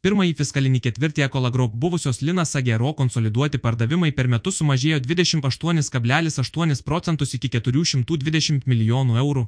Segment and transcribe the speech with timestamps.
[0.00, 7.50] Pirmąjį fiskalinį ketvirtį Ekolagroup buvusios Linas Agero konsoliduoti pardavimai per metus sumažėjo 28,8 procentus iki
[7.58, 9.44] 420 milijonų eurų.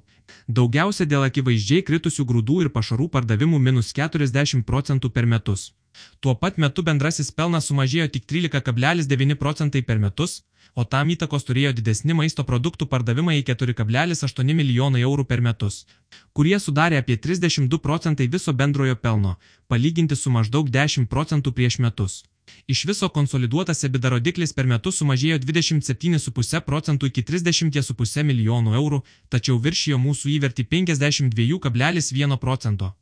[0.60, 5.70] Daugiausia dėl akivaizdžiai kritusių grūdų ir pašarų pardavimų minus 40 procentų per metus.
[6.20, 10.42] Tuo pat metu bendrasis pelnas sumažėjo tik 13,9 procentai per metus,
[10.74, 15.84] o tam įtakos turėjo didesni maisto produktų pardavimai į 4,8 milijonai eurų per metus,
[16.32, 19.36] kurie sudarė apie 32 procentai viso bendrojo pelno,
[19.68, 22.22] palyginti su maždaug 10 procentų prieš metus.
[22.66, 29.58] Iš viso konsoliduotas EBITDA rodiklis per metus sumažėjo 27,5 procentų iki 30,5 milijonų eurų, tačiau
[29.62, 32.92] viršijo mūsų įvertį 52,1 procento.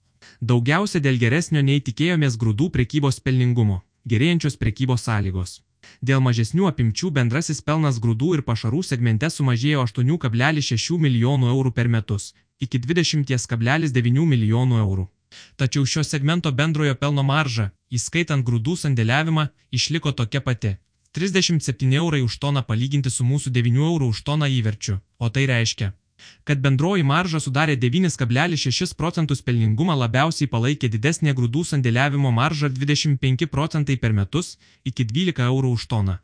[0.41, 5.61] Daugiausia dėl geresnio nei tikėjomės grūdų prekybos pelningumo, gerėjančios prekybos sąlygos.
[6.01, 12.33] Dėl mažesnių apimčių bendrasis pelnas grūdų ir pašarų segmente sumažėjo 8,6 milijonų eurų per metus
[12.61, 15.07] iki 20,9 milijonų eurų.
[15.57, 20.77] Tačiau šio segmento bendrojo pelno marža, įskaitant grūdų sandėliavimą, išliko tokia pati-
[21.17, 25.93] 37 eurai už toną palyginti su mūsų 9 eurų už toną įverčiu, o tai reiškia,
[26.45, 33.97] kad bendroji marža sudarė 9,6 procentus pelningumą labiausiai palaikė didesnė grūdų sandėliavimo marža 25 procentai
[33.97, 36.17] per metus iki 12 eurų už toną,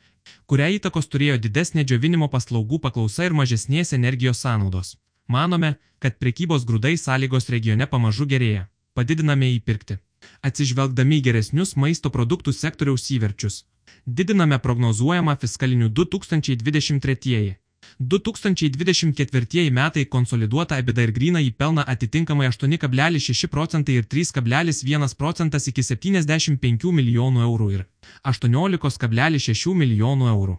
[0.47, 4.97] kurią įtakos turėjo didesnė džiovinimo paslaugų paklausa ir mažesnės energijos sąnaudos.
[5.29, 9.99] Manome, kad prekybos grūdai sąlygos regione pamažu gerėja, padidiname įpirkti.
[10.47, 13.65] Atsižvelgdami į geresnius maisto produktų sektoriaus įverčius,
[14.07, 17.66] didiname prognozuojamą fiskalinių 2023.
[17.99, 25.83] 2024 metai konsoliduota EBITDA ir gryna į pelną atitinkamai 8,6 procentai ir 3,1 procentas iki
[25.83, 27.87] 75 milijonų eurų ir
[28.29, 30.59] 18,6 milijonų eurų.